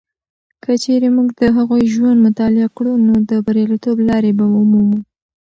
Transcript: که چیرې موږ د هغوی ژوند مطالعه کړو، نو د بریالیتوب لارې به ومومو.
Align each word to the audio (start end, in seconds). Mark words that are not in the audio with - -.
که 0.63 0.71
چیرې 0.83 1.09
موږ 1.15 1.27
د 1.41 1.41
هغوی 1.57 1.83
ژوند 1.93 2.17
مطالعه 2.27 2.67
کړو، 2.77 2.93
نو 3.07 3.13
د 3.29 3.31
بریالیتوب 3.45 3.97
لارې 4.09 4.31
به 4.37 4.45
ومومو. 4.53 4.99